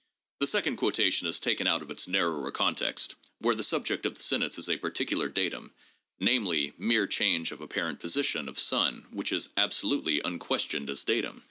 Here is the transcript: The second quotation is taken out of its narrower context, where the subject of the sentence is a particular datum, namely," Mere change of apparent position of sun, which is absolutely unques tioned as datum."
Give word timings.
The 0.39 0.47
second 0.47 0.77
quotation 0.77 1.27
is 1.27 1.39
taken 1.39 1.67
out 1.67 1.83
of 1.83 1.91
its 1.91 2.07
narrower 2.07 2.49
context, 2.49 3.13
where 3.37 3.53
the 3.53 3.63
subject 3.63 4.03
of 4.07 4.15
the 4.15 4.23
sentence 4.23 4.57
is 4.57 4.67
a 4.67 4.77
particular 4.79 5.29
datum, 5.29 5.75
namely," 6.19 6.73
Mere 6.79 7.05
change 7.05 7.51
of 7.51 7.61
apparent 7.61 7.99
position 7.99 8.49
of 8.49 8.57
sun, 8.57 9.05
which 9.11 9.31
is 9.31 9.49
absolutely 9.57 10.19
unques 10.23 10.65
tioned 10.65 10.89
as 10.89 11.03
datum." 11.03 11.39